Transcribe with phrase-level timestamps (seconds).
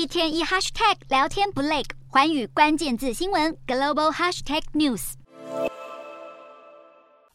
[0.00, 5.12] 一天一 hashtag 聊天不累，环宇关键字新闻 global hashtag news。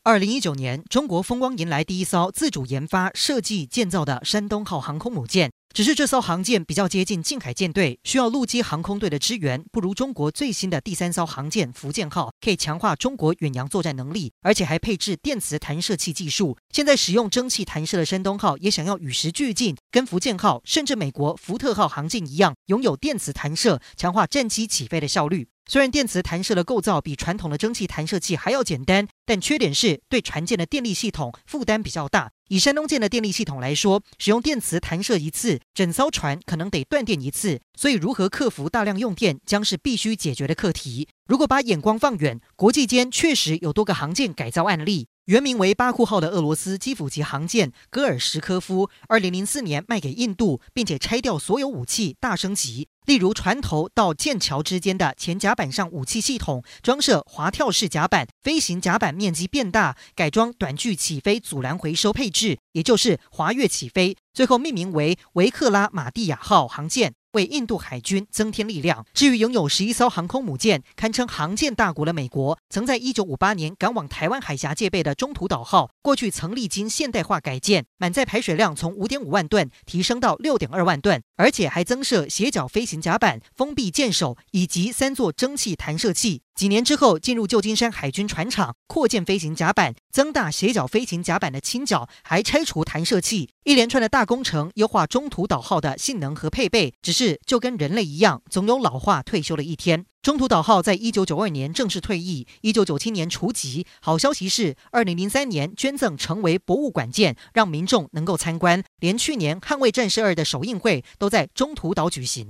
[0.02, 5.52] 二零一九年，中国风光迎来第一艘自主研发、设计、建造的山东号航空母舰。
[5.76, 16.58] 只是这艘航舰比较接近近海舰队，需要陆基航空队的支援，不如中国最新的第三艘航舰福建号可以强化中国远洋作战能力，而且还配置电磁弹射器技术。
[16.70, 25.50] 现在使用蒸汽弹射的山东号也想要与时俱进，跟福建号甚至美国福特号航舰一样，拥有电磁弹射，强化战机起飞的效率。
[25.68, 32.32] 虽然电磁弹射的构造比传统的蒸汽弹射器还要简单，但缺点是对船舰的电力系统负担比较大。
[32.48, 37.60] 以山东舰的电力系统来说，使用电磁弹射一次，整艘船可能得断电一次。
[37.76, 41.08] 所以，如何克服大量用电，将是必须解决的课题。
[41.26, 45.08] 如果把眼光放远，国际间确实有多个航舰改造案例。
[45.26, 52.88] 原名为巴库号的俄罗斯基辅级航舰戈尔什科夫，二零零四年卖给印度，并且拆掉所有武器，大升级。
[53.08, 64.16] 例如船头到舰桥之间的前甲板上武器系统装设滑跳式甲板，飞行甲板面积变大，改装短距起飞阻拦回收配置，也就是滑跃起飞。
[64.32, 67.16] 最后命名为维克拉玛蒂亚号航舰。
[67.36, 69.06] 为印度海军增添力量。
[69.14, 86.42] 至于拥有十一艘航空母舰，堪称航舰大国的美国，曾在一九五八年赶往台湾海峡戒备的中途岛号，过去曾历经现代化改建，满载排水量从五点五万吨提升到六点二万吨，而且还增设斜角飞行甲板、封闭舰首以及三座蒸汽弹射器。
[86.56, 96.94] 几年之后，进入旧金山海军船厂，扩建飞行甲板，增大斜角飞行甲板的倾角，还拆除弹射器，一连串的大工程，优化中途岛号的性能和配备。
[97.02, 100.06] 只是就跟人类一样，总有老化退休的一天。
[100.22, 103.86] 中途岛号在一九九二年正式退役，一九九七年除籍。
[104.00, 108.82] 好消息是，二零零三年捐赠成为博物馆舰，让民众能够参观。
[109.02, 112.48] 连去年《捍卫战士二》的首映会都在中途岛举行。